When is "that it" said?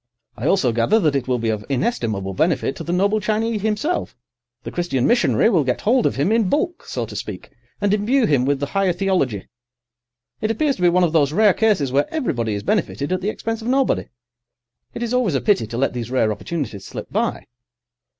0.99-1.27